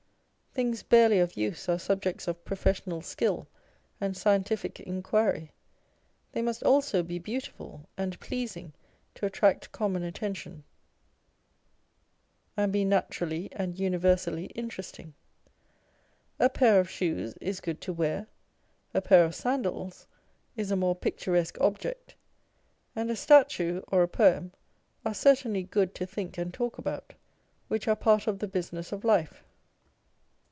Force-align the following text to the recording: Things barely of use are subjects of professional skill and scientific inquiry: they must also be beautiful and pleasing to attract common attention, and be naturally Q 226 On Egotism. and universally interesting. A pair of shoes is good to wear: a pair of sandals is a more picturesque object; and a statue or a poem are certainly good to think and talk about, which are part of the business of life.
Things 0.53 0.83
barely 0.83 1.19
of 1.19 1.37
use 1.37 1.69
are 1.69 1.79
subjects 1.79 2.27
of 2.27 2.43
professional 2.43 3.01
skill 3.01 3.47
and 4.01 4.17
scientific 4.17 4.81
inquiry: 4.81 5.53
they 6.33 6.41
must 6.41 6.61
also 6.63 7.03
be 7.03 7.19
beautiful 7.19 7.87
and 7.97 8.19
pleasing 8.19 8.73
to 9.15 9.25
attract 9.25 9.71
common 9.71 10.03
attention, 10.03 10.65
and 12.57 12.73
be 12.73 12.83
naturally 12.83 13.43
Q 13.43 13.49
226 13.57 13.63
On 13.63 13.73
Egotism. 13.73 13.85
and 13.85 14.39
universally 14.43 14.61
interesting. 14.61 15.13
A 16.37 16.49
pair 16.49 16.81
of 16.81 16.89
shoes 16.89 17.33
is 17.39 17.61
good 17.61 17.79
to 17.83 17.93
wear: 17.93 18.27
a 18.93 18.99
pair 18.99 19.23
of 19.23 19.33
sandals 19.33 20.05
is 20.57 20.69
a 20.69 20.75
more 20.75 20.97
picturesque 20.97 21.57
object; 21.61 22.15
and 22.93 23.09
a 23.09 23.15
statue 23.15 23.83
or 23.87 24.03
a 24.03 24.07
poem 24.09 24.51
are 25.05 25.13
certainly 25.13 25.63
good 25.63 25.95
to 25.95 26.05
think 26.05 26.37
and 26.37 26.53
talk 26.53 26.77
about, 26.77 27.13
which 27.69 27.87
are 27.87 27.95
part 27.95 28.27
of 28.27 28.39
the 28.39 28.49
business 28.49 28.91
of 28.91 29.05
life. 29.05 29.45